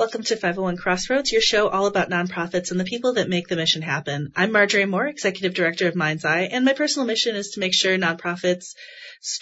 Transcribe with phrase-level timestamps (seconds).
[0.00, 3.56] Welcome to 501 Crossroads, your show all about nonprofits and the people that make the
[3.56, 4.32] mission happen.
[4.34, 7.74] I'm Marjorie Moore, Executive Director of Mind's Eye, and my personal mission is to make
[7.74, 8.76] sure nonprofits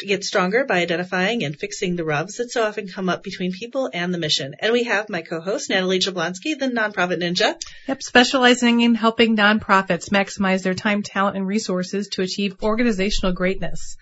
[0.04, 3.88] get stronger by identifying and fixing the rubs that so often come up between people
[3.94, 4.56] and the mission.
[4.58, 7.54] And we have my co-host, Natalie Jablonski, the Nonprofit Ninja.
[7.86, 13.96] Yep, specializing in helping nonprofits maximize their time, talent, and resources to achieve organizational greatness.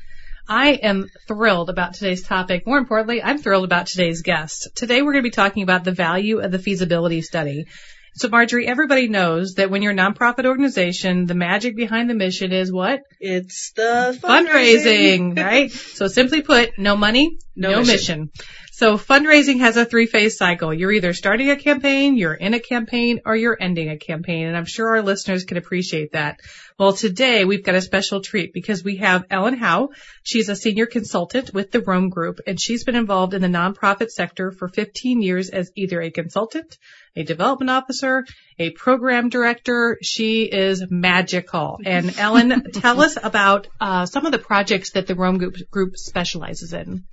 [0.49, 2.67] I am thrilled about today's topic.
[2.67, 4.69] More importantly, I'm thrilled about today's guest.
[4.75, 7.67] Today we're going to be talking about the value of the feasibility study.
[8.15, 12.51] So Marjorie, everybody knows that when you're a nonprofit organization, the magic behind the mission
[12.51, 13.03] is what?
[13.21, 15.71] It's the fundraising, fundraising right?
[15.97, 17.93] So simply put, no money, no, no mission.
[17.93, 18.31] mission.
[18.77, 20.75] So fundraising has a three phase cycle.
[20.75, 24.49] You're either starting a campaign, you're in a campaign, or you're ending a campaign.
[24.49, 26.41] And I'm sure our listeners can appreciate that.
[26.79, 29.89] Well, today we've got a special treat because we have Ellen Howe.
[30.25, 34.11] She's a senior consultant with the Rome Group and she's been involved in the nonprofit
[34.11, 36.77] sector for 15 years as either a consultant,
[37.17, 38.27] a development officer,
[38.59, 39.97] a program director.
[40.03, 41.81] She is magical.
[41.83, 45.97] And Ellen, tell us about uh, some of the projects that the Rome Group, group
[45.97, 47.05] specializes in.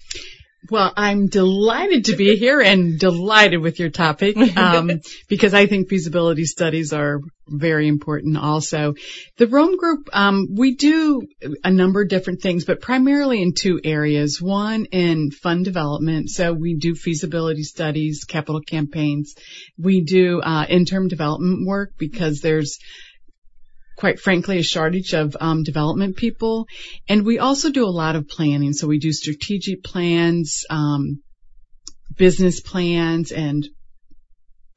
[0.69, 5.89] Well, I'm delighted to be here and delighted with your topic um, because I think
[5.89, 8.37] feasibility studies are very important.
[8.37, 8.93] Also,
[9.37, 11.21] the Rome Group um, we do
[11.63, 14.41] a number of different things, but primarily in two areas.
[14.41, 19.35] One in fund development, so we do feasibility studies, capital campaigns.
[19.77, 22.79] We do uh, interim development work because there's
[23.95, 26.67] quite frankly, a shortage of um, development people.
[27.07, 28.73] And we also do a lot of planning.
[28.73, 31.21] So we do strategic plans, um,
[32.15, 33.67] business plans, and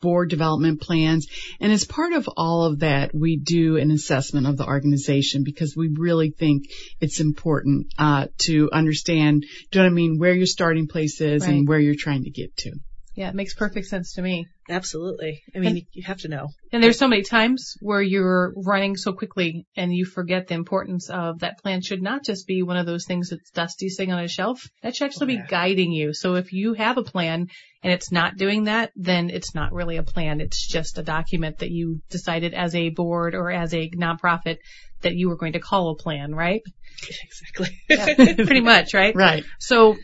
[0.01, 1.27] board development plans.
[1.61, 5.75] And as part of all of that, we do an assessment of the organization because
[5.77, 6.65] we really think
[7.01, 11.21] it's important uh, to understand, do you know what I mean, where your starting place
[11.21, 11.51] is right.
[11.51, 12.73] and where you're trying to get to.
[13.17, 14.47] Yeah, it makes perfect sense to me.
[14.69, 15.43] Absolutely.
[15.55, 16.49] I mean, and, you have to know.
[16.71, 21.09] And there's so many times where you're running so quickly and you forget the importance
[21.09, 24.23] of that plan should not just be one of those things that's dusty sitting on
[24.23, 24.69] a shelf.
[24.83, 25.43] That should actually oh, yeah.
[25.45, 26.13] be guiding you.
[26.13, 27.49] So if you have a plan
[27.83, 30.43] and it's not doing that, then it's not really a plan.
[30.43, 34.59] It's just a document that you decided as a board or as a nonprofit
[35.01, 36.63] that you were going to call a plan, right?
[37.23, 37.79] Exactly.
[37.91, 39.15] Yeah, pretty much, right?
[39.27, 39.45] Right.
[39.59, 39.97] So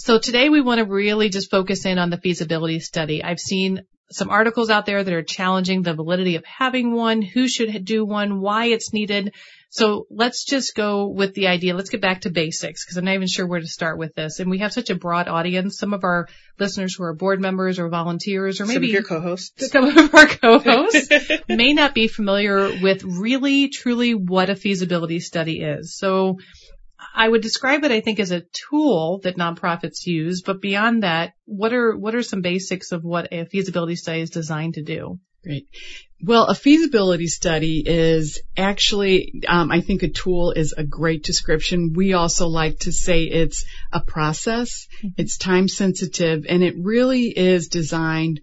[0.00, 3.22] so today we want to really just focus in on the feasibility study.
[3.22, 7.46] I've seen some articles out there that are challenging the validity of having one, who
[7.46, 9.34] should do one, why it's needed.
[9.68, 11.74] So let's just go with the idea.
[11.74, 14.40] Let's get back to basics because I'm not even sure where to start with this.
[14.40, 15.76] And we have such a broad audience.
[15.76, 16.28] Some of our
[16.58, 20.14] listeners who are board members or volunteers or maybe some of your co-hosts, some of
[20.14, 21.08] our co-hosts
[21.48, 25.94] may not be familiar with really truly what a feasibility study is.
[25.94, 26.38] So
[27.14, 30.42] I would describe it, I think, as a tool that nonprofits use.
[30.42, 34.30] But beyond that, what are what are some basics of what a feasibility study is
[34.30, 35.18] designed to do?
[35.42, 35.68] Great.
[36.22, 41.94] Well, a feasibility study is actually, um, I think a tool is a great description.
[41.96, 44.86] We also like to say it's a process.
[44.98, 45.08] Mm-hmm.
[45.16, 48.40] It's time sensitive and it really is designed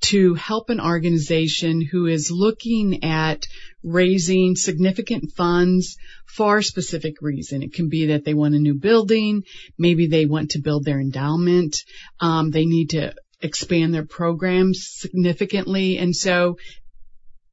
[0.00, 3.48] to help an organization who is looking at
[3.82, 5.96] raising significant funds
[6.26, 7.62] for a specific reason.
[7.62, 9.44] It can be that they want a new building,
[9.78, 11.76] maybe they want to build their endowment,
[12.20, 16.58] um, they need to expand their programs significantly, and so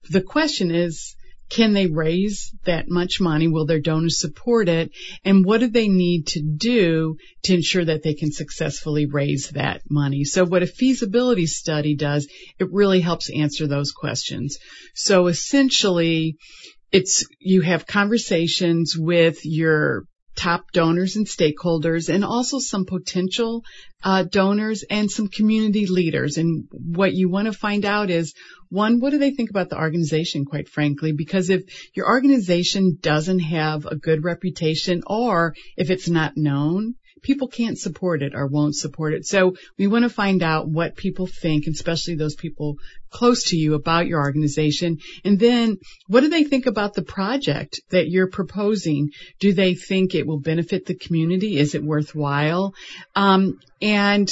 [0.09, 1.15] the question is,
[1.49, 3.47] can they raise that much money?
[3.47, 4.91] Will their donors support it?
[5.23, 9.81] And what do they need to do to ensure that they can successfully raise that
[9.89, 10.23] money?
[10.23, 12.27] So what a feasibility study does,
[12.59, 14.57] it really helps answer those questions.
[14.95, 16.37] So essentially,
[16.91, 23.63] it's, you have conversations with your top donors and stakeholders and also some potential
[24.03, 26.37] uh, donors and some community leaders.
[26.37, 28.33] And what you want to find out is
[28.69, 31.13] one, what do they think about the organization, quite frankly?
[31.13, 31.63] Because if
[31.95, 36.95] your organization doesn't have a good reputation or if it's not known,
[37.25, 39.25] people can't support it or won't support it.
[39.25, 42.75] So we want to find out what people think, especially those people
[43.09, 44.99] close to you about your organization.
[45.23, 45.77] And then
[46.07, 49.09] what do they think about the project that you're proposing?
[49.39, 51.57] Do they think it will benefit the community?
[51.57, 52.75] Is it worthwhile?
[53.15, 54.31] Um, and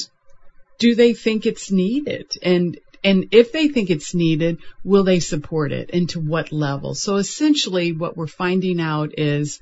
[0.77, 2.31] do they think it's needed?
[2.43, 6.95] And and if they think it's needed, will they support it and to what level?
[6.95, 9.59] So essentially what we're finding out is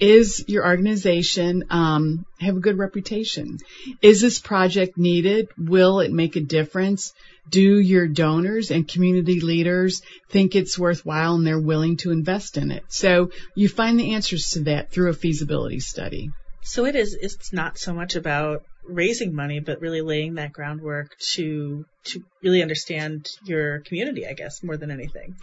[0.00, 3.58] is your organization um, have a good reputation?
[4.00, 5.48] Is this project needed?
[5.58, 7.12] Will it make a difference?
[7.48, 12.70] Do your donors and community leaders think it's worthwhile and they're willing to invest in
[12.70, 12.84] it?
[12.88, 16.30] So you find the answers to that through a feasibility study.
[16.62, 21.16] So it is, it's not so much about raising money, but really laying that groundwork
[21.34, 25.36] to to really understand your community, I guess, more than anything.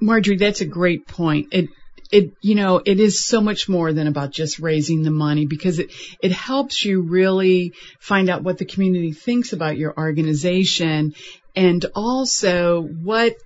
[0.00, 1.48] Marjorie, that's a great point.
[1.52, 1.70] It
[2.12, 5.78] it you know it is so much more than about just raising the money because
[5.78, 11.14] it it helps you really find out what the community thinks about your organization
[11.54, 13.36] and also what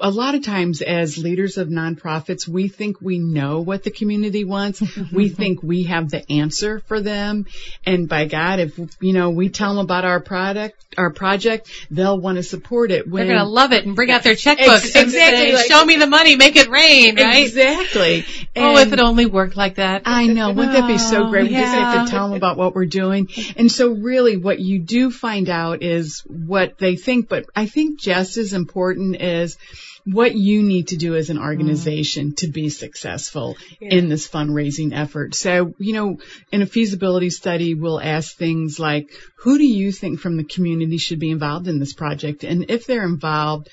[0.00, 4.44] a lot of times as leaders of nonprofits, we think we know what the community
[4.44, 4.82] wants.
[5.12, 7.46] we think we have the answer for them.
[7.84, 12.18] And by God, if, you know, we tell them about our product, our project, they'll
[12.18, 13.08] want to support it.
[13.08, 15.66] When, They're going to love it and bring out their checkbooks ex- and say, like,
[15.66, 17.44] show me the money, make it rain, right?
[17.44, 18.24] Exactly.
[18.54, 20.02] And oh, if it only worked like that.
[20.04, 20.50] I know.
[20.50, 21.48] Oh, Wouldn't that be so great?
[21.48, 21.62] We yeah.
[21.62, 23.28] just have to tell them about what we're doing.
[23.56, 28.00] And so really what you do find out is what they think, but I think
[28.00, 29.57] just as important is
[30.04, 32.36] what you need to do as an organization mm.
[32.36, 33.90] to be successful yeah.
[33.90, 35.34] in this fundraising effort.
[35.34, 36.18] So, you know,
[36.50, 40.98] in a feasibility study, we'll ask things like, who do you think from the community
[40.98, 42.44] should be involved in this project?
[42.44, 43.68] And if they're involved,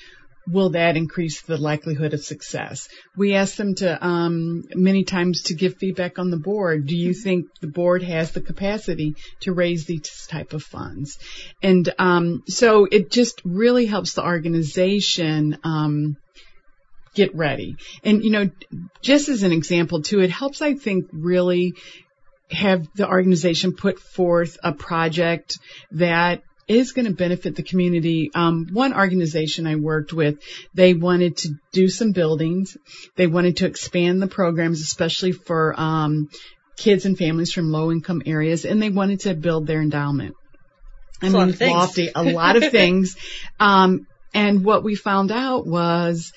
[0.46, 2.88] will that increase the likelihood of success?
[3.16, 6.86] We ask them to um, many times to give feedback on the board.
[6.86, 11.18] Do you think the board has the capacity to raise these type of funds?
[11.62, 15.58] And um, so it just really helps the organization.
[15.64, 16.16] Um,
[17.14, 17.76] get ready.
[18.04, 18.50] And, you know,
[19.00, 21.72] just as an example too, it helps, I think, really
[22.50, 25.58] have the organization put forth a project
[25.92, 28.30] that is going to benefit the community.
[28.34, 30.38] Um, one organization I worked with,
[30.74, 32.76] they wanted to do some buildings.
[33.16, 36.28] They wanted to expand the programs, especially for um,
[36.76, 40.34] kids and families from low income areas, and they wanted to build their endowment.
[41.22, 43.16] I mean, lofty, a lot of things.
[43.58, 46.30] Um, and what we found out was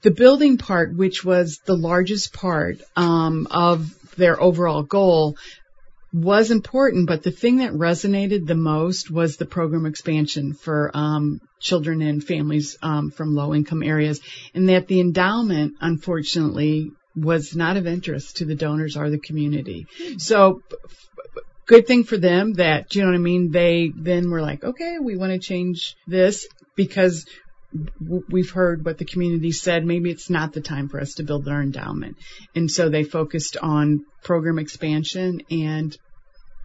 [0.00, 5.36] the building part, which was the largest part um, of their overall goal,
[6.12, 11.40] was important, but the thing that resonated the most was the program expansion for um,
[11.60, 14.20] children and families um, from low income areas,
[14.54, 19.86] and that the endowment, unfortunately, was not of interest to the donors or the community.
[19.98, 20.18] Hmm.
[20.18, 20.62] So,
[21.66, 23.50] good thing for them that, you know what I mean?
[23.50, 27.26] They then were like, okay, we want to change this because
[28.30, 29.84] we've heard what the community said.
[29.84, 32.16] Maybe it's not the time for us to build our endowment.
[32.54, 35.96] And so they focused on program expansion and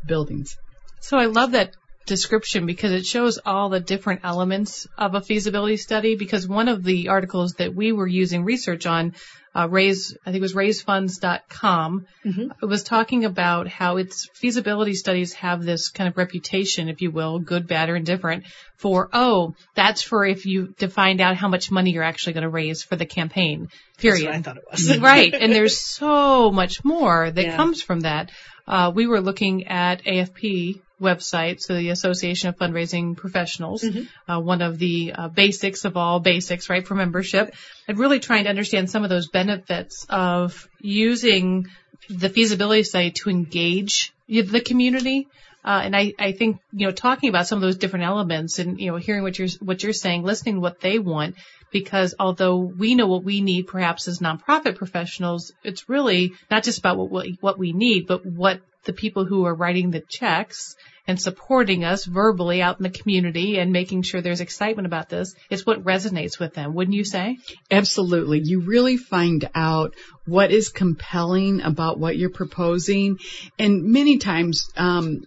[0.06, 0.56] buildings.
[1.02, 5.78] So I love that description because it shows all the different elements of a feasibility
[5.78, 9.14] study because one of the articles that we were using research on
[9.56, 12.48] uh, raise I think it was raisefunds.com mm-hmm.
[12.62, 17.12] it was talking about how its feasibility studies have this kind of reputation if you
[17.12, 18.46] will good bad or indifferent
[18.76, 22.44] for oh that's for if you to find out how much money you're actually going
[22.44, 26.84] to raise for the campaign period I thought it was right and there's so much
[26.84, 27.56] more that yeah.
[27.56, 28.32] comes from that
[28.68, 34.31] uh, we were looking at AFP website, so the Association of Fundraising Professionals, mm-hmm.
[34.31, 37.54] uh, one of the uh, basics of all basics, right, for membership,
[37.88, 41.68] and really trying to understand some of those benefits of using
[42.10, 45.28] the feasibility study to engage the community.
[45.66, 48.80] Uh, and I, I think, you know, talking about some of those different elements and,
[48.80, 51.36] you know, hearing what you're, what you're saying, listening to what they want,
[51.72, 56.80] because although we know what we need perhaps as nonprofit professionals, it's really not just
[56.80, 60.76] about what, what we need, but what the people who are writing the checks
[61.08, 65.36] and supporting us verbally out in the community and making sure there's excitement about this
[65.50, 67.38] is what resonates with them, wouldn't you say?
[67.70, 68.42] Absolutely.
[68.44, 73.18] You really find out what is compelling about what you're proposing.
[73.60, 75.24] And many times, um,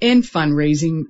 [0.00, 1.06] in fundraising,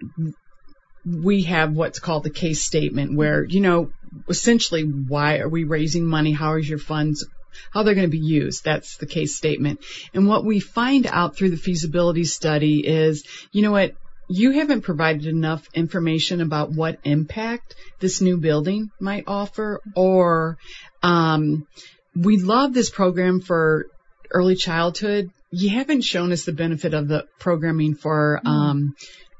[1.05, 3.91] we have what's called the case statement where, you know,
[4.29, 6.33] essentially why are we raising money?
[6.33, 7.27] How is your funds
[7.73, 8.65] how they're going to be used.
[8.65, 9.81] That's the case statement.
[10.15, 13.95] And what we find out through the feasibility study is, you know what,
[14.29, 20.59] you haven't provided enough information about what impact this new building might offer, or
[21.03, 21.67] um,
[22.15, 23.87] we love this program for
[24.31, 25.31] early childhood.
[25.51, 28.49] You haven't shown us the benefit of the programming for mm.
[28.49, 28.97] um,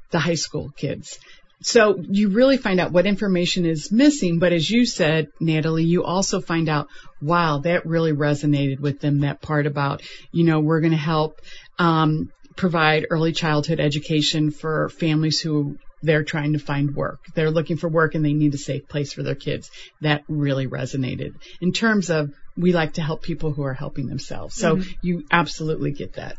[0.09, 1.19] the high school kids.
[1.61, 6.03] So you really find out what information is missing, but as you said, Natalie, you
[6.03, 6.87] also find out,
[7.21, 10.01] wow, that really resonated with them, that part about,
[10.31, 11.41] you know, we're going to help,
[11.77, 17.19] um, provide early childhood education for families who they're trying to find work.
[17.35, 19.69] They're looking for work and they need a safe place for their kids.
[20.01, 21.35] That really resonated.
[21.59, 24.55] In terms of, we like to help people who are helping themselves.
[24.55, 24.89] So mm-hmm.
[25.01, 26.37] you absolutely get that.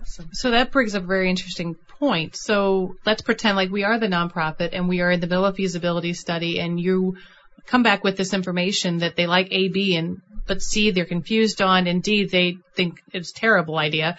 [0.00, 0.30] Awesome.
[0.32, 2.36] So that brings up a very interesting point.
[2.36, 5.56] So let's pretend like we are the nonprofit and we are in the middle of
[5.56, 7.16] feasibility study and you
[7.66, 11.60] come back with this information that they like A, B, and but C they're confused
[11.60, 14.16] on, and D they think it's a terrible idea.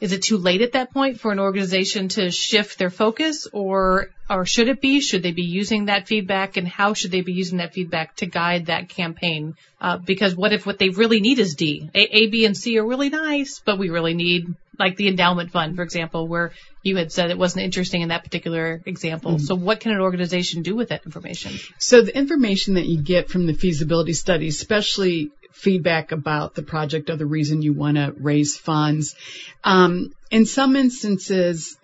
[0.00, 4.10] is it too late at that point for an organization to shift their focus or
[4.28, 5.00] or should it be?
[5.00, 8.26] Should they be using that feedback and how should they be using that feedback to
[8.26, 9.54] guide that campaign?
[9.80, 11.88] Uh, because what if what they really need is D?
[11.94, 15.52] A, a, B, and C are really nice, but we really need like the endowment
[15.52, 16.52] fund, for example, where
[16.84, 19.32] you had said it wasn't interesting in that particular example.
[19.32, 19.44] Mm-hmm.
[19.44, 21.58] So what can an organization do with that information?
[21.78, 27.08] So the information that you get from the feasibility study, especially feedback about the project
[27.08, 29.16] or the reason you want to raise funds,
[29.64, 31.78] um, in some instances,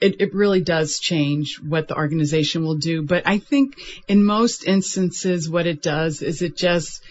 [0.00, 3.02] it, it, really does change what the organization will do.
[3.02, 7.02] But I think in most instances, what it does is it just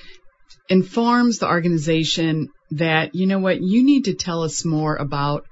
[0.68, 5.46] informs the organization that, you know what, you need to tell us more about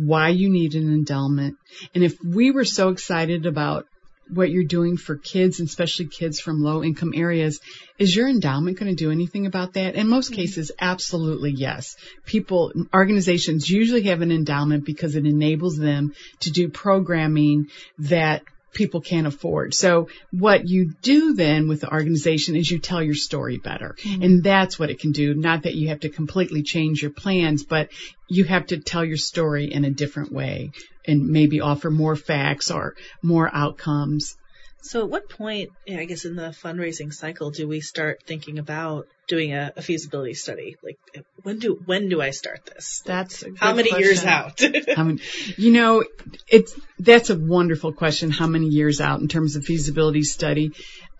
[0.00, 1.56] why you need an endowment.
[1.94, 3.86] And if we were so excited about
[4.32, 7.60] what you're doing for kids, and especially kids from low income areas,
[7.98, 9.96] is your endowment going to do anything about that?
[9.96, 10.40] In most mm-hmm.
[10.40, 11.96] cases, absolutely yes.
[12.24, 17.66] People, organizations usually have an endowment because it enables them to do programming
[17.98, 18.42] that
[18.72, 19.74] people can't afford.
[19.74, 23.96] So what you do then with the organization is you tell your story better.
[24.02, 24.22] Mm-hmm.
[24.22, 25.34] And that's what it can do.
[25.34, 27.90] Not that you have to completely change your plans, but
[28.28, 30.72] you have to tell your story in a different way
[31.06, 34.36] and maybe offer more facts or more outcomes.
[34.82, 39.08] So at what point, I guess in the fundraising cycle, do we start thinking about
[39.30, 40.76] doing a, a feasibility study?
[40.82, 40.98] Like
[41.42, 43.02] when do, when do I start this?
[43.06, 44.06] That's how many question.
[44.06, 44.60] years out?
[45.04, 45.20] many,
[45.56, 46.04] you know,
[46.48, 48.30] it's, that's a wonderful question.
[48.30, 50.72] How many years out in terms of feasibility study?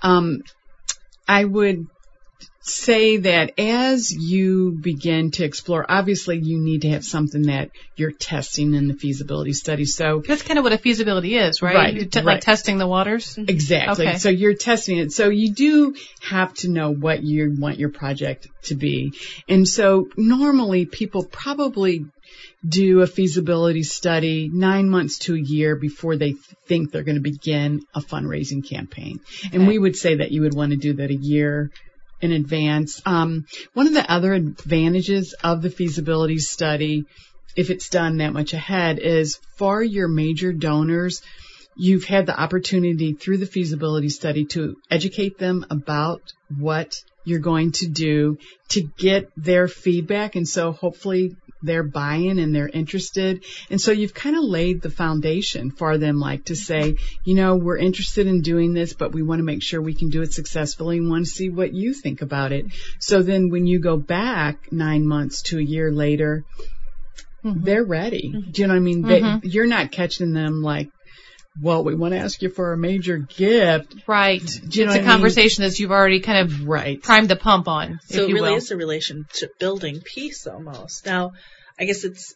[0.02, 0.42] Um,
[1.26, 1.86] I would
[2.62, 8.12] say that as you begin to explore, obviously you need to have something that you're
[8.12, 9.86] testing in the feasibility study.
[9.86, 11.74] So that's kind of what a feasibility is, right?
[11.74, 12.12] Right.
[12.12, 12.26] T- right.
[12.26, 13.38] Like testing the waters.
[13.38, 14.06] Exactly.
[14.06, 14.18] Okay.
[14.18, 15.12] So you're testing it.
[15.12, 19.14] So you do have to know what you want your project to be.
[19.48, 22.06] And so normally people probably
[22.66, 26.32] do a feasibility study nine months to a year before they
[26.66, 29.20] think they're going to begin a fundraising campaign.
[29.46, 29.56] Okay.
[29.56, 31.70] And we would say that you would want to do that a year
[32.20, 33.00] in advance.
[33.06, 37.04] Um, one of the other advantages of the feasibility study,
[37.56, 41.22] if it's done that much ahead, is for your major donors,
[41.76, 46.20] you've had the opportunity through the feasibility study to educate them about
[46.58, 50.36] what you're going to do to get their feedback.
[50.36, 53.44] And so hopefully they're buying and they're interested.
[53.70, 57.56] And so you've kind of laid the foundation for them, like to say, you know,
[57.56, 60.32] we're interested in doing this, but we want to make sure we can do it
[60.32, 62.66] successfully and want to see what you think about it.
[62.98, 66.44] So then when you go back nine months to a year later,
[67.44, 67.64] mm-hmm.
[67.64, 68.32] they're ready.
[68.34, 68.50] Mm-hmm.
[68.50, 69.02] Do you know what I mean?
[69.04, 69.38] Mm-hmm.
[69.40, 70.90] They, you're not catching them like,
[71.60, 73.94] well, we want to ask you for a major gift.
[74.06, 74.42] Right.
[74.74, 75.70] You know it's a conversation mean?
[75.70, 77.02] that you've already kind of right.
[77.02, 78.00] primed the pump on.
[78.04, 78.56] So it really will.
[78.56, 81.06] is a relationship building piece almost.
[81.06, 81.32] Now,
[81.78, 82.34] I guess it's,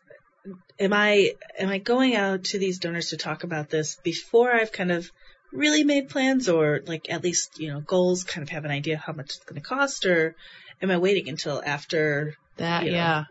[0.78, 4.73] am I, am I going out to these donors to talk about this before I've
[4.73, 5.11] kind of
[5.52, 8.97] really made plans or like at least, you know, goals, kind of have an idea
[8.97, 10.35] how much it's going to cost or
[10.83, 12.96] am I waiting until after that you know.
[12.96, 13.25] yeah,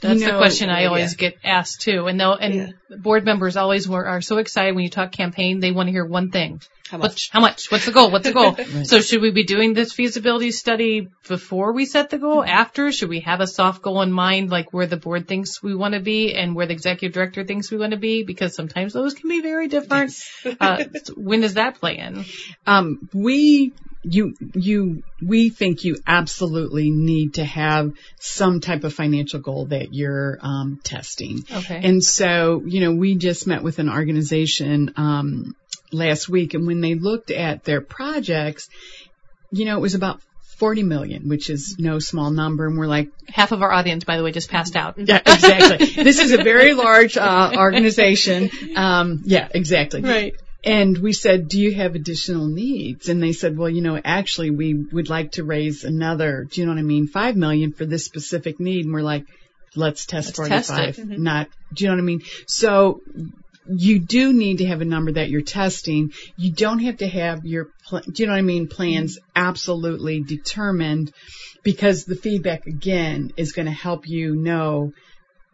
[0.00, 1.30] that's you know, the question I always yeah.
[1.30, 2.06] get asked too.
[2.06, 2.96] And though, and yeah.
[2.96, 5.60] board members always were, are so excited when you talk campaign.
[5.60, 6.60] They want to hear one thing:
[6.92, 7.30] how much?
[7.30, 7.70] how much?
[7.70, 8.10] What's the goal?
[8.10, 8.52] What's the goal?
[8.58, 8.86] right.
[8.86, 12.42] So should we be doing this feasibility study before we set the goal?
[12.42, 12.50] Mm-hmm.
[12.50, 12.92] After?
[12.92, 15.94] Should we have a soft goal in mind, like where the board thinks we want
[15.94, 18.24] to be and where the executive director thinks we want to be?
[18.24, 20.12] Because sometimes those can be very different.
[20.60, 20.84] uh,
[21.16, 22.26] when does that play in?
[22.66, 29.40] Um, we you you we think you absolutely need to have some type of financial
[29.40, 31.44] goal that you're um, testing.
[31.50, 31.80] Okay.
[31.82, 35.56] And so you know we just met with an organization um,
[35.92, 38.68] last week, and when they looked at their projects,
[39.50, 40.20] you know it was about
[40.62, 42.68] 40 million, which is no small number.
[42.68, 44.96] And we're like, half of our audience, by the way, just passed out.
[44.96, 46.04] Yeah, exactly.
[46.04, 48.48] this is a very large uh, organization.
[48.76, 50.02] Um, yeah, exactly.
[50.02, 50.36] Right.
[50.64, 53.08] And we said, do you have additional needs?
[53.08, 56.66] And they said, well, you know, actually we would like to raise another, do you
[56.66, 57.08] know what I mean?
[57.08, 58.84] Five million for this specific need.
[58.84, 59.26] And we're like,
[59.74, 61.22] let's test let's 45, test mm-hmm.
[61.22, 62.22] not, do you know what I mean?
[62.46, 63.00] So
[63.66, 66.12] you do need to have a number that you're testing.
[66.36, 68.68] You don't have to have your, do you know what I mean?
[68.68, 71.12] Plans absolutely determined
[71.62, 74.92] because the feedback again is going to help you know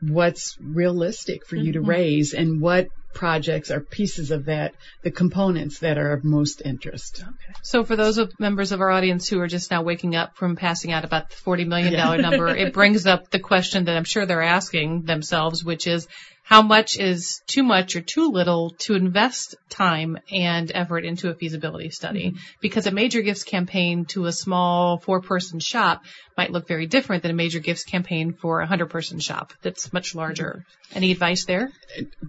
[0.01, 1.91] what's realistic for you to mm-hmm.
[1.91, 7.23] raise and what projects are pieces of that, the components that are of most interest.
[7.23, 7.59] Okay.
[7.63, 10.57] So for those of members of our audience who are just now waking up from
[10.57, 12.17] passing out about the $40 million yeah.
[12.17, 16.07] number, it brings up the question that I'm sure they're asking themselves, which is,
[16.49, 21.35] how much is too much or too little to invest time and effort into a
[21.35, 22.31] feasibility study.
[22.31, 22.39] Mm-hmm.
[22.63, 26.05] Because a major gifts campaign to a small four person shop
[26.39, 29.93] might look very different than a major gifts campaign for a hundred person shop that's
[29.93, 30.65] much larger.
[30.65, 30.97] Mm-hmm.
[30.97, 31.71] Any advice there?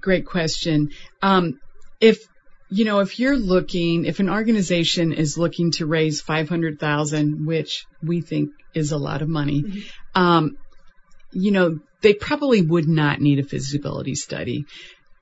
[0.01, 0.89] Great question.
[1.21, 1.61] Um,
[2.01, 2.27] if
[2.69, 8.19] you know, if you're looking, if an organization is looking to raise 500,000, which we
[8.19, 10.21] think is a lot of money, mm-hmm.
[10.21, 10.57] um,
[11.31, 14.65] you know, they probably would not need a feasibility study.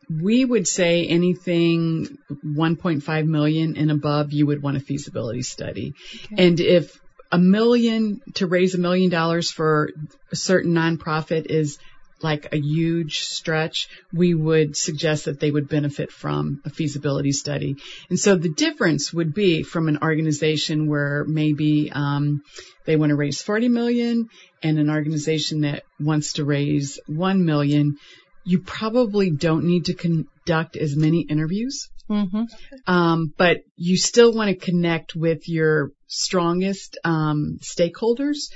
[0.10, 5.94] We would say anything 1.5 million and above, you would want a feasibility study.
[6.26, 6.48] Okay.
[6.48, 7.00] And if
[7.32, 9.90] a million to raise a million dollars for
[10.32, 11.78] a certain nonprofit is
[12.22, 17.76] like a huge stretch, we would suggest that they would benefit from a feasibility study.
[18.10, 22.42] And so the difference would be from an organization where maybe um,
[22.86, 24.30] they want to raise 40 million
[24.64, 27.98] and an organization that wants to raise 1 million.
[28.44, 31.90] You probably don't need to conduct as many interviews.
[32.10, 32.44] Mm-hmm.
[32.88, 38.50] Um, but you still want to connect with your strongest um, stakeholders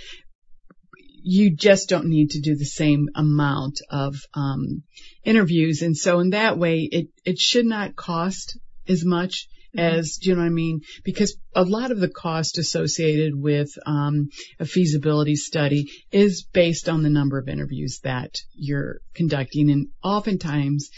[1.24, 4.84] you just don't need to do the same amount of um,
[5.24, 5.82] interviews.
[5.82, 10.00] And so in that way, it, it should not cost as much mm-hmm.
[10.00, 10.82] as, do you know what I mean?
[11.04, 17.04] Because a lot of the cost associated with um, a feasibility study is based on
[17.04, 19.70] the number of interviews that you're conducting.
[19.70, 20.90] And oftentimes,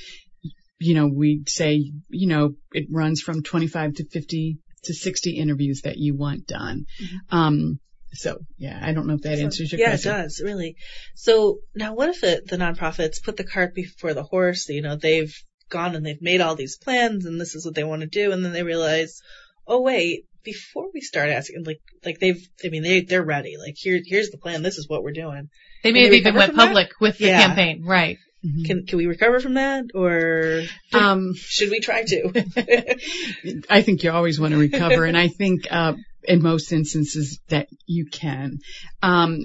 [0.79, 5.81] you know, we say, you know, it runs from 25 to 50 to 60 interviews
[5.81, 6.85] that you want done.
[7.01, 7.35] Mm-hmm.
[7.35, 7.79] Um,
[8.13, 10.11] so yeah, I don't know if that so, answers your yeah, question.
[10.11, 10.75] Yeah, it does really.
[11.15, 14.69] So now, what if it, the nonprofits put the cart before the horse?
[14.69, 15.33] You know, they've
[15.69, 18.31] gone and they've made all these plans, and this is what they want to do,
[18.31, 19.21] and then they realize,
[19.67, 23.57] oh wait, before we start asking, like, like they've, I mean, they they're ready.
[23.57, 24.61] Like here, here's the plan.
[24.61, 25.49] This is what we're doing.
[25.83, 27.01] They may have even went public that?
[27.01, 27.47] with the yeah.
[27.47, 28.17] campaign, right?
[28.45, 28.63] Mm-hmm.
[28.63, 33.65] Can can we recover from that, or um, should we try to?
[33.69, 35.93] I think you always want to recover, and I think uh,
[36.25, 38.57] in most instances that you can.
[39.01, 39.39] Um,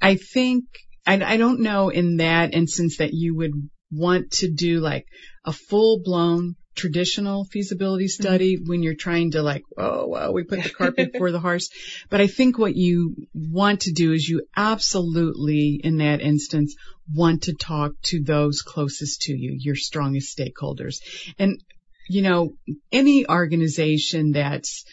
[0.00, 0.64] I think,
[1.06, 3.52] I, I don't know in that instance that you would
[3.90, 5.06] want to do like
[5.44, 8.22] a full blown traditional feasibility mm-hmm.
[8.22, 11.70] study when you're trying to like, oh, well, we put the carpet before the horse.
[12.10, 16.76] But I think what you want to do is you absolutely, in that instance,
[17.12, 20.96] want to talk to those closest to you, your strongest stakeholders.
[21.38, 21.60] And,
[22.08, 22.50] you know,
[22.92, 24.84] any organization that's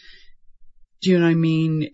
[1.04, 1.90] do you know what I mean,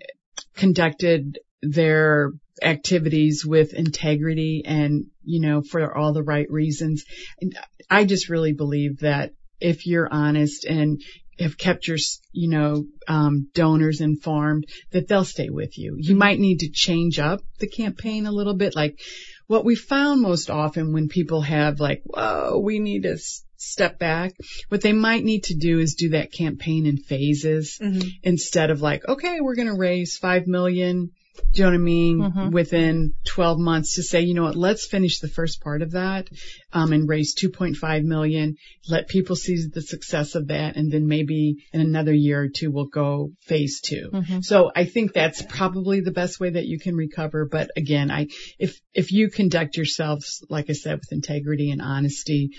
[0.54, 7.04] conducted their activities with integrity and, you know, for all the right reasons.
[7.40, 11.02] And I just really believe that if you're honest and
[11.38, 11.96] have kept your,
[12.32, 15.96] you know, um, donors informed, that they'll stay with you.
[15.98, 18.76] You might need to change up the campaign a little bit.
[18.76, 19.00] Like
[19.46, 23.18] what we found most often when people have like, whoa, we need to
[23.60, 24.32] step back.
[24.68, 28.08] What they might need to do is do that campaign in phases mm-hmm.
[28.22, 31.10] instead of like, okay, we're going to raise five million.
[31.52, 32.18] Do you know what I mean?
[32.18, 32.50] Mm-hmm.
[32.50, 36.28] Within 12 months to say, you know what, let's finish the first part of that,
[36.72, 38.56] um, and raise 2.5 million.
[38.88, 40.76] Let people see the success of that.
[40.76, 44.40] And then maybe in another year or two, we'll go phase 2 mm-hmm.
[44.40, 47.46] So I think that's probably the best way that you can recover.
[47.46, 52.50] But again, I, if, if you conduct yourselves, like I said, with integrity and honesty,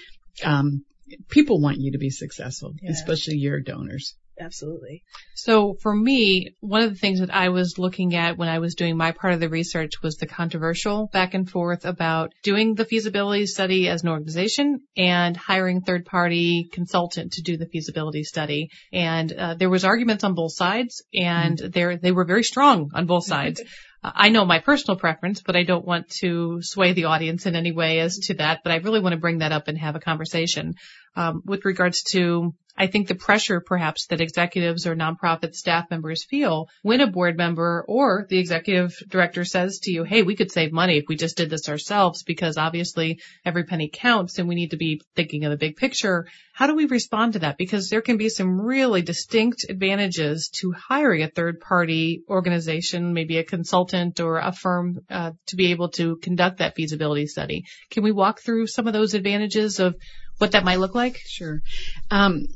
[0.44, 0.86] um,
[1.30, 2.92] people want you to be successful, yeah.
[2.92, 4.16] especially your donors.
[4.40, 5.04] Absolutely.
[5.36, 8.74] So for me, one of the things that I was looking at when I was
[8.74, 12.86] doing my part of the research was the controversial back and forth about doing the
[12.86, 18.70] feasibility study as an organization and hiring third party consultant to do the feasibility study.
[18.92, 21.98] And uh, there was arguments on both sides and mm-hmm.
[22.02, 23.62] they were very strong on both sides.
[24.04, 27.72] I know my personal preference, but I don't want to sway the audience in any
[27.72, 28.62] way as to that.
[28.64, 30.76] But I really want to bring that up and have a conversation
[31.16, 36.24] um, with regards to I think the pressure perhaps that executives or nonprofit staff members
[36.24, 40.52] feel when a board member or the executive director says to you, Hey, we could
[40.52, 44.56] save money if we just did this ourselves because obviously every penny counts and we
[44.56, 46.28] need to be thinking of the big picture.
[46.54, 47.58] How do we respond to that?
[47.58, 53.38] Because there can be some really distinct advantages to hiring a third party organization, maybe
[53.38, 57.66] a consultant or a firm uh, to be able to conduct that feasibility study.
[57.90, 59.96] Can we walk through some of those advantages of
[60.38, 61.20] what that might look like?
[61.26, 61.62] Sure.
[62.10, 62.48] Um,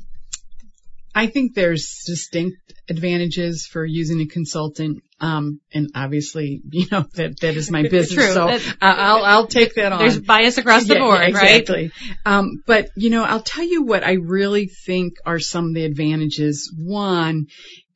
[1.16, 2.58] I think there's distinct
[2.90, 5.02] advantages for using a consultant.
[5.18, 8.34] Um, and obviously, you know, that, that is my business.
[8.34, 10.00] So I'll, I'll take that on.
[10.00, 11.84] There's bias across the yeah, board, yeah, exactly.
[11.84, 12.16] right?
[12.26, 15.86] Um, but you know, I'll tell you what I really think are some of the
[15.86, 16.70] advantages.
[16.76, 17.46] One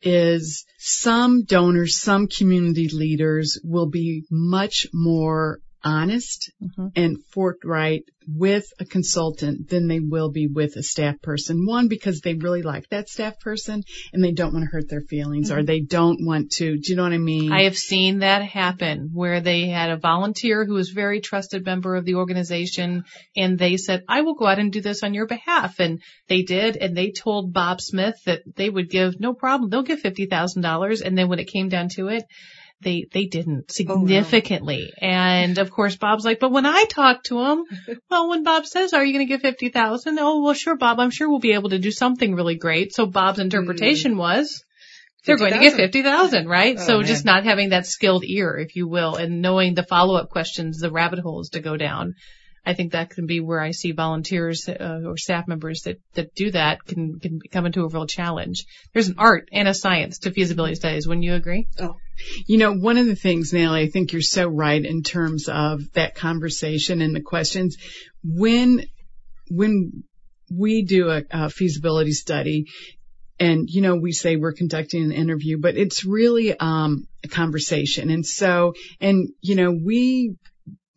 [0.01, 6.89] is some donors, some community leaders will be much more honest mm-hmm.
[6.97, 11.67] and forthright with a consultant than they will be with a staff person.
[11.67, 15.01] One, because they really like that staff person and they don't want to hurt their
[15.01, 15.61] feelings mm-hmm.
[15.61, 17.53] or they don't want to, do you know what I mean?
[17.53, 21.65] I have seen that happen where they had a volunteer who was a very trusted
[21.65, 23.05] member of the organization
[23.37, 25.81] and they said, I will go out and do this on your behalf.
[25.81, 29.71] And they did and they told Bob Smith that they would give no problem.
[29.71, 31.03] They'll give $50,000.
[31.03, 32.25] And then when it came down to it,
[32.83, 34.93] they they didn't significantly.
[34.93, 37.65] Oh, And of course, Bob's like, but when I talk to him,
[38.11, 40.19] well, when Bob says, "Are you going to give fifty thousand?
[40.19, 41.01] Oh, well, sure, Bob.
[41.01, 42.95] I'm sure we'll be able to do something really great.
[42.95, 44.19] So Bob's interpretation mm.
[44.19, 44.65] was.
[45.27, 46.77] They're 50, going to get 50,000, right?
[46.79, 47.07] Oh, so man.
[47.07, 50.91] just not having that skilled ear, if you will, and knowing the follow-up questions, the
[50.91, 52.15] rabbit holes to go down.
[52.65, 56.35] I think that can be where I see volunteers uh, or staff members that, that
[56.35, 58.65] do that can, can come into a real challenge.
[58.93, 61.07] There's an art and a science to feasibility studies.
[61.07, 61.69] Wouldn't you agree?
[61.79, 61.97] Oh.
[62.47, 65.81] You know, one of the things, Natalie, I think you're so right in terms of
[65.93, 67.77] that conversation and the questions.
[68.25, 68.85] When,
[69.49, 70.05] when
[70.51, 72.67] we do a, a feasibility study,
[73.39, 78.11] and you know we say we're conducting an interview but it's really um a conversation
[78.11, 80.37] and so and you know we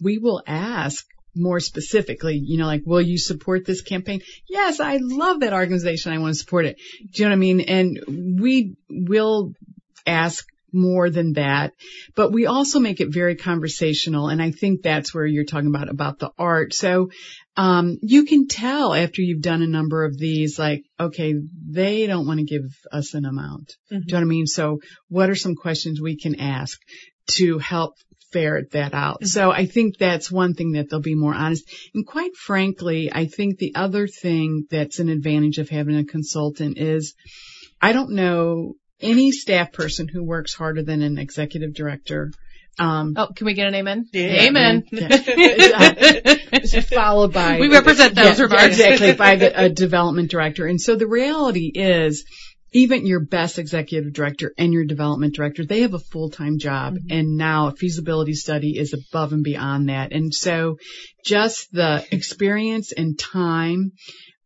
[0.02, 1.06] we will ask
[1.36, 4.22] more specifically, you know, like, will you support this campaign?
[4.48, 6.14] Yes, I love that organization.
[6.14, 6.78] I want to support it.
[7.12, 7.62] Do you know what I mean?
[7.62, 9.54] And we will
[10.06, 11.74] ask more than that,
[12.16, 14.30] but we also make it very conversational.
[14.30, 16.74] And I think that's where you're talking about, about the art.
[16.74, 17.10] So,
[17.56, 21.36] um, you can tell after you've done a number of these, like, okay,
[21.70, 23.74] they don't want to give us an amount.
[23.92, 24.00] Mm-hmm.
[24.00, 24.48] Do you know what I mean?
[24.48, 26.80] So what are some questions we can ask
[27.34, 27.94] to help
[28.34, 29.18] ferret that out.
[29.18, 29.28] Mm-hmm.
[29.28, 31.64] So I think that's one thing that they'll be more honest.
[31.94, 36.78] And quite frankly, I think the other thing that's an advantage of having a consultant
[36.78, 37.14] is
[37.80, 42.32] I don't know any staff person who works harder than an executive director.
[42.80, 44.08] Um, oh, can we get an amen?
[44.12, 44.84] Yeah, amen.
[44.92, 46.82] Yeah.
[46.82, 50.66] followed by we represent those yeah, remarks exactly by the, a development director.
[50.66, 52.26] And so the reality is
[52.74, 57.12] even your best executive director and your development director, they have a full-time job mm-hmm.
[57.12, 60.12] and now a feasibility study is above and beyond that.
[60.12, 60.78] And so
[61.24, 63.92] just the experience and time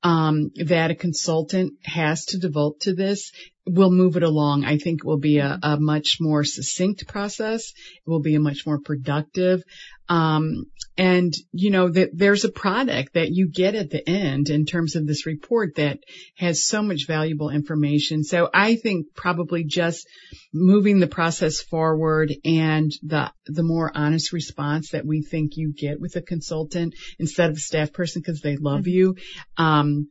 [0.04, 3.32] um, that a consultant has to devote to this
[3.68, 4.66] will move it along.
[4.66, 7.72] I think it will be a, a much more succinct process.
[7.72, 9.64] It will be a much more productive.
[10.10, 10.66] Um,
[10.98, 14.96] and you know that there's a product that you get at the end in terms
[14.96, 16.00] of this report that
[16.38, 18.24] has so much valuable information.
[18.24, 20.08] So I think probably just
[20.54, 26.00] moving the process forward and the the more honest response that we think you get
[26.00, 28.90] with a consultant instead of a staff person because they love mm-hmm.
[28.90, 29.16] you.
[29.58, 30.10] Um,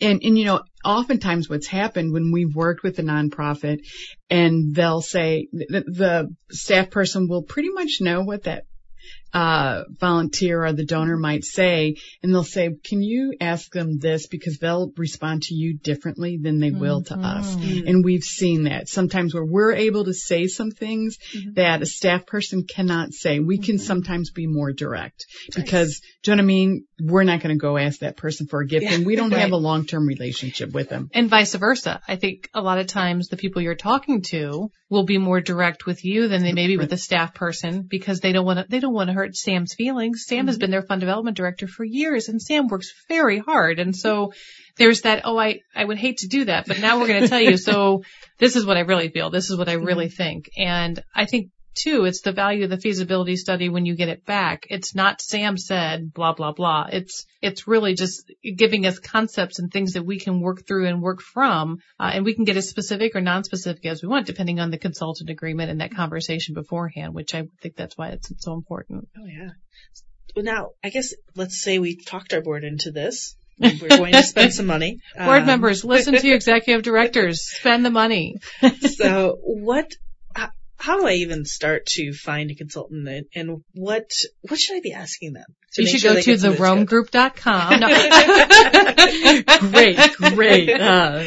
[0.00, 3.80] and, and you know, oftentimes what's happened when we've worked with a nonprofit
[4.28, 8.64] and they'll say the, the staff person will pretty much know what that
[9.32, 14.26] uh, volunteer or the donor might say, and they'll say, "Can you ask them this?"
[14.26, 17.20] Because they'll respond to you differently than they will mm-hmm.
[17.20, 17.86] to us, mm-hmm.
[17.86, 21.52] and we've seen that sometimes where we're able to say some things mm-hmm.
[21.54, 23.38] that a staff person cannot say.
[23.38, 23.84] We can mm-hmm.
[23.84, 26.84] sometimes be more direct because, do you know what I mean?
[27.00, 29.30] We're not going to go ask that person for a gift, yeah, and we don't
[29.32, 29.40] right.
[29.40, 32.00] have a long-term relationship with them, and vice versa.
[32.08, 35.86] I think a lot of times the people you're talking to will be more direct
[35.86, 38.66] with you than they may be with a staff person because they don't want to.
[38.68, 40.24] They don't want to hurt Sam's feelings.
[40.26, 40.46] Sam mm-hmm.
[40.48, 43.78] has been their fund development director for years and Sam works very hard.
[43.78, 44.32] And so
[44.76, 47.28] there's that, oh, I, I would hate to do that, but now we're going to
[47.28, 47.56] tell you.
[47.70, 48.02] So
[48.38, 49.30] this is what I really feel.
[49.30, 50.16] This is what I really mm-hmm.
[50.16, 50.50] think.
[50.56, 51.50] And I think
[51.82, 54.66] too, it's the value of the feasibility study when you get it back.
[54.70, 56.88] It's not Sam said blah blah blah.
[56.92, 61.02] It's it's really just giving us concepts and things that we can work through and
[61.02, 64.60] work from, uh, and we can get as specific or non-specific as we want, depending
[64.60, 67.14] on the consultant agreement and that conversation beforehand.
[67.14, 69.08] Which I think that's why it's so important.
[69.18, 69.50] Oh yeah.
[70.36, 73.36] Now, I guess let's say we talked our board into this.
[73.60, 75.00] We're going to spend some money.
[75.16, 77.42] Board um, members, listen to your executive directors.
[77.58, 78.36] Spend the money.
[78.80, 79.92] so, what
[80.80, 84.10] how do I even start to find a consultant and, and what
[84.42, 85.44] what should I be asking them?
[85.76, 87.80] You should sure go to theromegroup.com.
[87.80, 89.68] No.
[89.70, 89.98] great,
[90.34, 90.80] great.
[90.80, 91.26] Uh,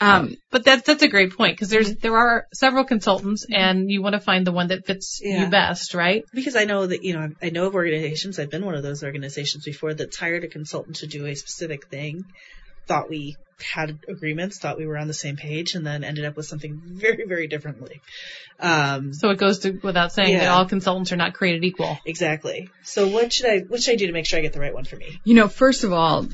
[0.00, 4.02] um, but that's that's a great point because there's there are several consultants and you
[4.02, 5.44] want to find the one that fits yeah.
[5.44, 6.24] you best, right?
[6.32, 8.38] Because I know that you know I know of organizations.
[8.38, 11.86] I've been one of those organizations before that's hired a consultant to do a specific
[11.88, 12.24] thing,
[12.90, 16.36] thought we had agreements, thought we were on the same page, and then ended up
[16.36, 18.00] with something very, very differently.
[18.58, 20.40] Um, so it goes to without saying yeah.
[20.40, 21.98] that all consultants are not created equal.
[22.04, 22.68] Exactly.
[22.82, 24.74] So what should I what should I do to make sure I get the right
[24.74, 25.20] one for me?
[25.22, 26.26] You know, first of all,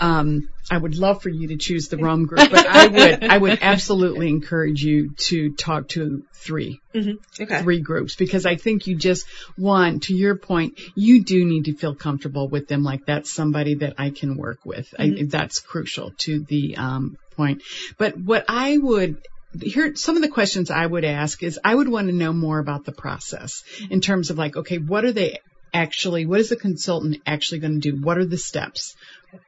[0.00, 3.36] Um, I would love for you to choose the Rome group, but I would, I
[3.36, 7.42] would absolutely encourage you to talk to 3 Mm-hmm.
[7.42, 7.62] Okay.
[7.62, 11.74] three groups because I think you just want, to your point, you do need to
[11.74, 12.82] feel comfortable with them.
[12.82, 14.92] Like that's somebody that I can work with.
[14.98, 17.62] I, that's crucial to the um, point.
[17.96, 19.18] But what I would
[19.60, 22.58] here some of the questions I would ask is I would want to know more
[22.58, 25.38] about the process in terms of like, okay, what are they
[25.72, 28.00] actually, what is the consultant actually going to do?
[28.00, 28.96] What are the steps?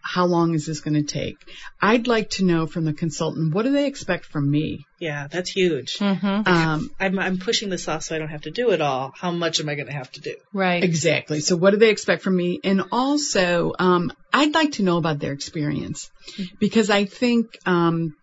[0.00, 1.36] How long is this going to take?
[1.80, 4.86] I'd like to know from the consultant, what do they expect from me?
[4.98, 5.98] Yeah, that's huge.
[5.98, 6.48] Mm-hmm.
[6.48, 9.12] Um, I'm, I'm pushing this off so I don't have to do it all.
[9.16, 10.34] How much am I going to have to do?
[10.52, 10.82] Right.
[10.82, 11.40] Exactly.
[11.40, 12.60] So what do they expect from me?
[12.62, 16.10] And also, um, I'd like to know about their experience
[16.58, 18.14] because I think, um,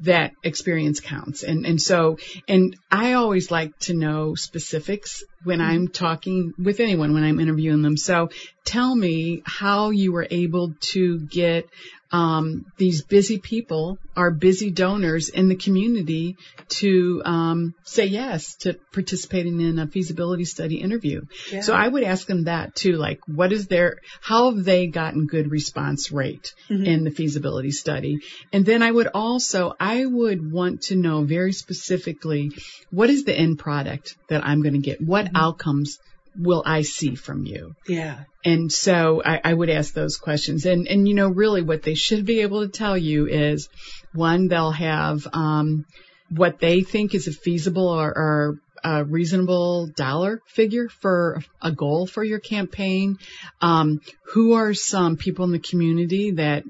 [0.00, 1.42] that experience counts.
[1.42, 2.18] And, and so,
[2.48, 5.92] and I always like to know specifics when I'm mm-hmm.
[5.92, 7.96] talking with anyone, when I'm interviewing them.
[7.96, 8.30] So
[8.64, 11.68] tell me how you were able to get
[12.12, 16.36] um, these busy people, are busy donors in the community,
[16.68, 21.22] to um, say yes to participating in a feasibility study interview.
[21.50, 21.60] Yeah.
[21.60, 25.26] So I would ask them that too, like what is their, how have they gotten
[25.26, 28.18] good response rate in the feasibility study?
[28.52, 32.52] And then I would also, I would want to know very specifically
[32.90, 35.00] what is the end product that I'm going to get?
[35.00, 35.98] What outcomes
[36.36, 37.74] will I see from you?
[37.86, 38.24] Yeah.
[38.44, 40.64] And so I, I would ask those questions.
[40.66, 43.68] And, and you know, really what they should be able to tell you is
[44.12, 45.84] one, they'll have, um,
[46.30, 52.06] what they think is a feasible or, or a reasonable dollar figure for a goal
[52.06, 53.18] for your campaign.
[53.60, 54.00] Um,
[54.32, 56.64] who are some people in the community that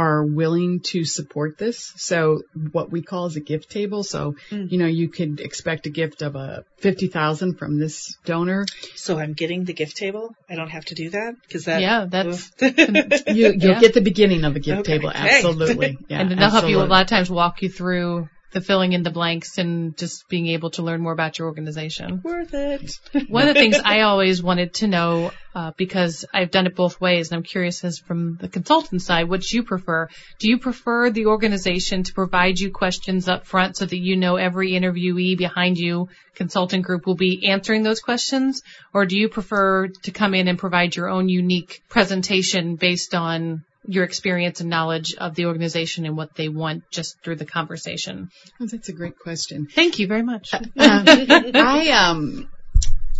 [0.00, 1.92] are willing to support this.
[1.96, 2.40] So
[2.72, 4.02] what we call is a gift table.
[4.02, 4.70] So, mm.
[4.72, 8.64] you know, you could expect a gift of uh, a 50,000 from this donor.
[8.96, 10.34] So I'm getting the gift table.
[10.48, 11.82] I don't have to do that because that.
[11.82, 13.80] Yeah, that's- You, you'll Yeah.
[13.80, 14.96] get the beginning of a gift Okay.
[14.96, 15.10] table.
[15.10, 15.36] Okay.
[15.36, 15.98] Absolutely.
[16.08, 19.02] Yeah, and they'll help you a lot of times walk you through the filling in
[19.02, 22.20] the blanks and just being able to learn more about your organization.
[22.22, 22.98] worth it.
[23.28, 27.00] One of the things I always wanted to know, uh, because I've done it both
[27.00, 30.08] ways, and I'm curious as from the consultant side, what you prefer.
[30.38, 34.36] Do you prefer the organization to provide you questions up front so that you know
[34.36, 38.62] every interviewee behind you, consultant group, will be answering those questions?
[38.92, 43.64] Or do you prefer to come in and provide your own unique presentation based on
[43.86, 48.30] your experience and knowledge of the organization and what they want just through the conversation?
[48.60, 49.66] Oh, that's a great question.
[49.66, 50.52] Thank you very much.
[50.54, 52.48] Um, I um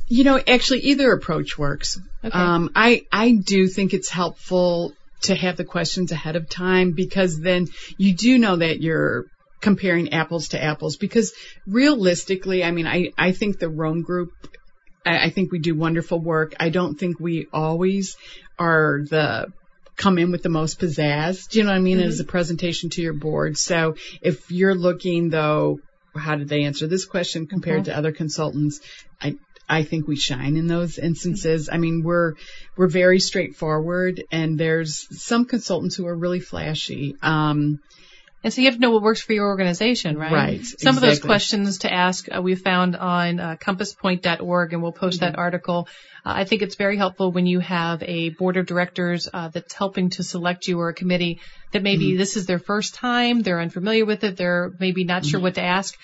[0.09, 1.99] you know actually either approach works.
[2.25, 2.37] Okay.
[2.37, 4.93] Um I I do think it's helpful
[5.23, 9.27] to have the questions ahead of time because then you do know that you're
[9.61, 11.33] comparing apples to apples because
[11.67, 14.31] realistically I mean I I think the Rome group
[15.05, 16.55] I, I think we do wonderful work.
[16.61, 18.17] I don't think we always
[18.59, 19.53] are the
[20.05, 21.49] come in with the most pizzazz.
[21.51, 22.01] Do you know what I mean?
[22.01, 23.57] As a presentation to your board.
[23.59, 25.79] So if you're looking though,
[26.17, 28.81] how did they answer this question compared to other consultants?
[29.21, 29.37] I,
[29.69, 31.69] I think we shine in those instances.
[31.71, 32.33] I mean, we're,
[32.77, 37.15] we're very straightforward and there's some consultants who are really flashy.
[37.23, 37.61] Um,
[38.43, 40.33] And so you have to know what works for your organization, right?
[40.33, 44.93] Right, Some of those questions to ask uh, we found on uh, compasspoint.org, and we'll
[44.93, 45.33] post Mm-hmm.
[45.33, 45.89] that article.
[46.25, 49.75] Uh, I think it's very helpful when you have a board of directors uh, that's
[49.75, 51.41] helping to select you or a committee
[51.73, 52.19] that maybe Mm-hmm.
[52.19, 55.31] this is their first time, they're unfamiliar with it, they're maybe not Mm-hmm.
[55.31, 55.95] sure what to ask.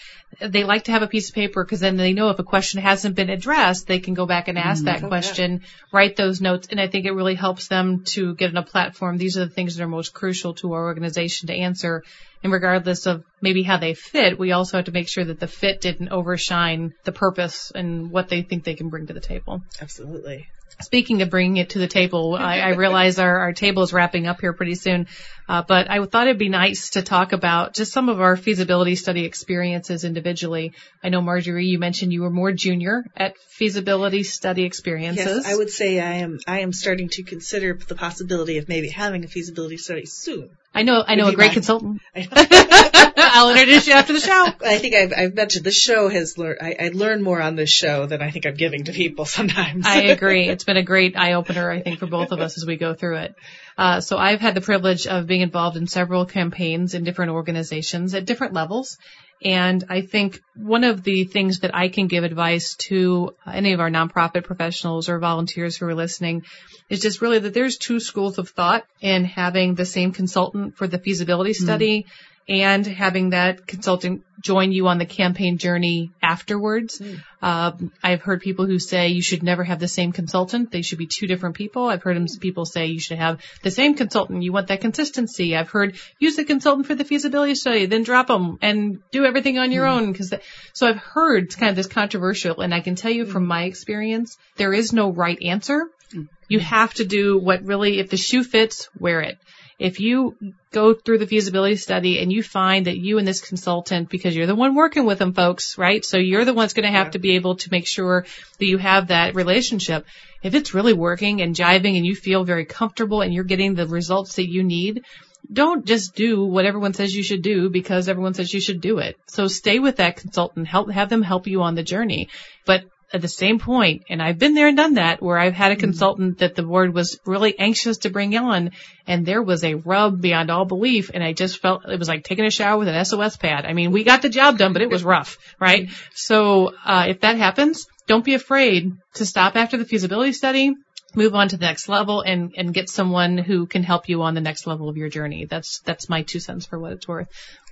[0.41, 2.81] They like to have a piece of paper because then they know if a question
[2.81, 5.09] hasn't been addressed, they can go back and ask that Oh, yeah.
[5.09, 5.61] question,
[5.93, 9.19] write those notes, and I think it really helps them to get on a platform.
[9.19, 12.03] These are the things that are most crucial to our organization to answer.
[12.47, 15.49] And regardless of maybe how they fit, we also have to make sure that the
[15.49, 19.63] fit didn't overshine the purpose and what they think they can bring to the table.
[19.81, 20.47] Absolutely.
[20.81, 24.29] Speaking of bringing it to the table, I, I realize our, our table is wrapping
[24.29, 25.09] up here pretty soon,
[25.49, 28.95] uh, but I thought it'd be nice to talk about just some of our feasibility
[28.95, 30.73] study experiences individually.
[31.03, 35.45] I know Marjorie, you mentioned you were more junior at feasibility study experiences.
[35.45, 36.39] Yes, I would say I am.
[36.47, 40.51] I am starting to consider the possibility of maybe having a feasibility study soon.
[40.77, 41.55] I know, I know a great mind?
[41.55, 42.03] consultant.
[42.15, 44.47] I'll introduce you after the show.
[44.65, 46.59] I think I've, I've mentioned this show has learned.
[46.61, 49.87] I, I learn more on this show than I think I'm giving to people sometimes.
[49.87, 50.51] I agree.
[50.51, 52.93] It's been a great eye opener, I think, for both of us as we go
[52.93, 53.35] through it.
[53.79, 58.15] Uh, so I've had the privilege of being involved in several campaigns in different organizations
[58.15, 58.99] at different levels.
[59.45, 63.81] And I think one of the things that I can give advice to any of
[63.81, 66.45] our nonprofit professionals or volunteers who are listening
[66.89, 70.87] is just really that there's two schools of thought in having the same consultant for
[70.87, 71.65] the feasibility hmm.
[71.65, 72.07] study
[72.49, 77.01] and having that consultant join you on the campaign journey afterwards.
[77.01, 77.23] Mm.
[77.43, 80.71] Um, I've heard people who say you should never have the same consultant.
[80.71, 81.87] They should be two different people.
[81.87, 84.45] I've heard people say you should have the same consultant.
[84.45, 85.57] You want that consistency.
[85.57, 89.59] I've heard use the consultant for the feasibility study, then drop them and do everything
[89.59, 89.97] on your mm.
[89.97, 90.15] own.
[90.15, 90.33] Cause
[90.73, 93.33] so I've heard it's kind of this controversial and I can tell you mm.
[93.33, 95.87] from my experience, there is no right answer.
[96.15, 96.29] Mm.
[96.49, 99.39] You have to do what really, if the shoe fits, wear it
[99.79, 100.37] if you
[100.71, 104.47] go through the feasibility study and you find that you and this consultant, because you're
[104.47, 106.05] the one working with them folks, right?
[106.05, 107.13] So you're the one's going to have yeah.
[107.13, 108.25] to be able to make sure
[108.59, 110.07] that you have that relationship.
[110.43, 113.87] If it's really working and jiving and you feel very comfortable and you're getting the
[113.87, 115.05] results that you need,
[115.53, 118.99] don't just do what everyone says you should do because everyone says you should do
[118.99, 119.17] it.
[119.27, 122.31] So stay with that consultant, help, have them help you on the journey.
[122.65, 125.71] But at the same point, and I've been there and done that, where I've had
[125.71, 125.81] a mm-hmm.
[125.81, 128.73] consultant that the board was really anxious to bring on,
[129.07, 132.25] and there was a rub beyond all belief, and I just felt it was like
[132.25, 133.65] taking a shower with an SOS pad.
[133.65, 135.87] I mean, we got the job done, but it was rough, right?
[135.87, 136.11] Mm-hmm.
[136.15, 140.75] So uh, if that happens, don't be afraid to stop after the feasibility study,
[141.15, 144.35] move on to the next level, and and get someone who can help you on
[144.35, 145.45] the next level of your journey.
[145.45, 147.29] That's that's my two cents for what it's worth.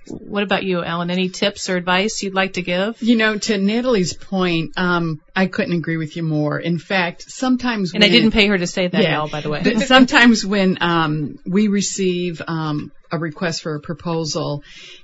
[0.07, 1.09] What about you, Ellen?
[1.09, 3.01] Any tips or advice you'd like to give?
[3.01, 6.59] You know, to Natalie's point, um, I couldn't agree with you more.
[6.59, 9.49] In fact, sometimes and when, I didn't pay her to say that, yeah, by the
[9.49, 9.63] way.
[9.85, 14.63] sometimes when um, we receive um, a request for a proposal,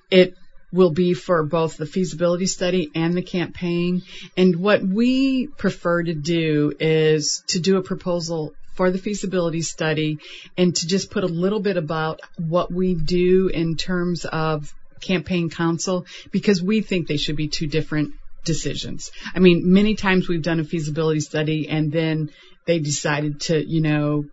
[0.09, 0.35] it
[0.71, 4.03] will be for both the feasibility study and the campaign.
[4.37, 10.19] And what we prefer to do is to do a proposal for the feasibility study
[10.57, 15.49] and to just put a little bit about what we do in terms of campaign
[15.49, 18.13] counsel because we think they should be two different
[18.45, 19.11] decisions.
[19.35, 22.29] I mean, many times we've done a feasibility study and then
[22.65, 24.25] they decided to, you know,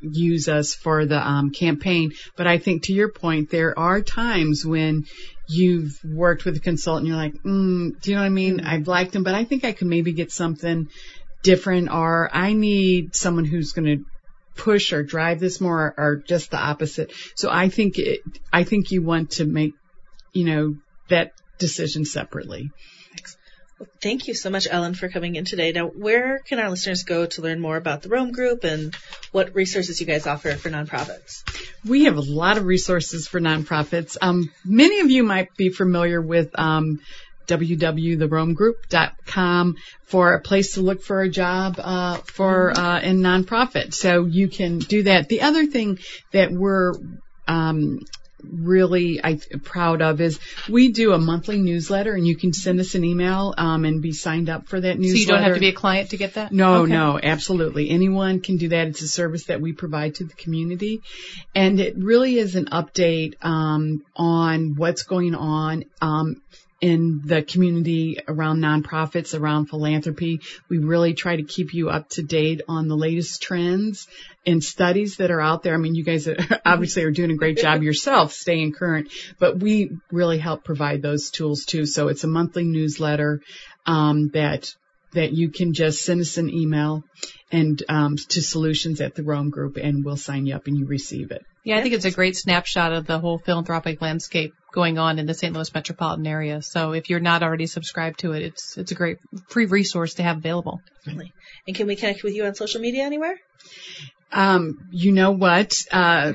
[0.00, 2.12] use us for the um, campaign.
[2.36, 5.06] But I think to your point, there are times when
[5.48, 8.58] you've worked with a consultant, and you're like, mm, do you know what I mean?
[8.58, 8.66] Mm-hmm.
[8.66, 10.88] I've liked them, but I think I could maybe get something
[11.42, 14.04] different, or I need someone who's going to
[14.56, 17.12] push or drive this more, or, or just the opposite.
[17.34, 18.20] So I think it,
[18.52, 19.74] I think you want to make
[20.36, 20.76] you know,
[21.08, 22.70] that decision separately.
[23.14, 23.38] Thanks.
[23.78, 25.72] Well, thank you so much, Ellen, for coming in today.
[25.72, 28.94] Now, where can our listeners go to learn more about the Rome Group and
[29.32, 31.42] what resources you guys offer for nonprofits?
[31.86, 34.16] We have a lot of resources for nonprofits.
[34.20, 37.00] Um, many of you might be familiar with um,
[37.46, 43.94] www.theromegroup.com for a place to look for a job uh, for uh, in nonprofit.
[43.94, 45.28] So you can do that.
[45.28, 45.98] The other thing
[46.32, 46.92] that we're
[47.48, 48.00] um,
[48.42, 52.94] really I'm proud of is we do a monthly newsletter and you can send us
[52.94, 55.16] an email um, and be signed up for that newsletter.
[55.16, 56.52] So you don't have to be a client to get that?
[56.52, 56.92] No, okay.
[56.92, 57.90] no, absolutely.
[57.90, 58.88] Anyone can do that.
[58.88, 61.02] It's a service that we provide to the community.
[61.54, 66.42] And it really is an update um, on what's going on um,
[66.80, 70.40] in the community around nonprofits, around philanthropy.
[70.68, 74.06] We really try to keep you up to date on the latest trends
[74.44, 75.74] and studies that are out there.
[75.74, 76.36] I mean, you guys are,
[76.66, 81.30] obviously are doing a great job yourself staying current, but we really help provide those
[81.30, 81.86] tools too.
[81.86, 83.40] So it's a monthly newsletter
[83.86, 84.74] um, that
[85.12, 87.02] that you can just send us an email
[87.50, 90.84] and um, to solutions at the Rome Group, and we'll sign you up and you
[90.84, 91.42] receive it.
[91.66, 95.26] Yeah, I think it's a great snapshot of the whole philanthropic landscape going on in
[95.26, 95.52] the St.
[95.52, 96.62] Louis metropolitan area.
[96.62, 100.22] So if you're not already subscribed to it, it's it's a great free resource to
[100.22, 100.80] have available.
[101.04, 101.32] Definitely.
[101.66, 103.40] And can we connect with you on social media anywhere?
[104.30, 105.82] Um, you know what?
[105.90, 106.34] Uh,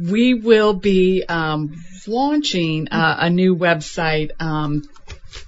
[0.00, 4.88] we will be um, launching uh, a new website um,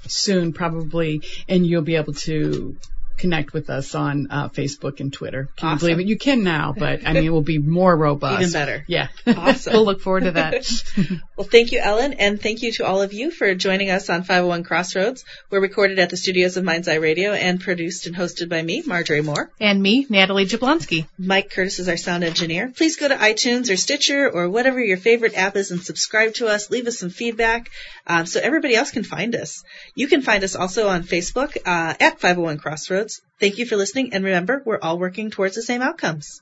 [0.06, 2.76] soon, probably, and you'll be able to
[3.16, 5.48] connect with us on uh, Facebook and Twitter.
[5.56, 5.88] Can awesome.
[5.88, 6.10] you believe it?
[6.10, 8.40] You can now, but I mean, it will be more robust.
[8.40, 8.84] Even better.
[8.94, 9.08] Yeah.
[9.26, 9.72] Awesome.
[9.72, 10.66] we'll look forward to that.
[11.36, 14.22] well, thank you, Ellen, and thank you to all of you for joining us on
[14.22, 15.24] 501 Crossroads.
[15.50, 18.82] We're recorded at the studios of Mind's Eye Radio and produced and hosted by me,
[18.86, 19.50] Marjorie Moore.
[19.60, 21.06] And me, Natalie Jablonski.
[21.18, 22.72] Mike Curtis is our sound engineer.
[22.76, 26.46] Please go to iTunes or Stitcher or whatever your favorite app is and subscribe to
[26.46, 26.70] us.
[26.70, 27.70] Leave us some feedback
[28.06, 29.64] um, so everybody else can find us.
[29.94, 33.03] You can find us also on Facebook uh, at 501 Crossroads.
[33.40, 36.40] Thank you for listening, and remember, we're all working towards the same outcomes.